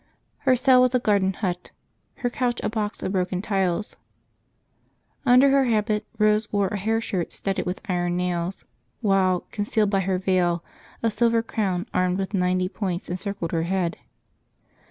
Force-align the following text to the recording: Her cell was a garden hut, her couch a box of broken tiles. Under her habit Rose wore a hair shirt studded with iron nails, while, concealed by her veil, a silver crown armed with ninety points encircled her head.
Her 0.49 0.55
cell 0.55 0.81
was 0.81 0.95
a 0.95 0.99
garden 0.99 1.31
hut, 1.33 1.69
her 2.15 2.29
couch 2.31 2.59
a 2.63 2.69
box 2.69 3.03
of 3.03 3.11
broken 3.11 3.39
tiles. 3.39 3.97
Under 5.27 5.51
her 5.51 5.65
habit 5.65 6.07
Rose 6.17 6.51
wore 6.51 6.69
a 6.69 6.77
hair 6.77 6.99
shirt 6.99 7.31
studded 7.31 7.67
with 7.67 7.81
iron 7.87 8.17
nails, 8.17 8.65
while, 9.01 9.41
concealed 9.51 9.91
by 9.91 9.99
her 9.99 10.17
veil, 10.17 10.63
a 11.03 11.11
silver 11.11 11.43
crown 11.43 11.85
armed 11.93 12.17
with 12.17 12.33
ninety 12.33 12.67
points 12.67 13.09
encircled 13.09 13.51
her 13.51 13.61
head. 13.69 13.97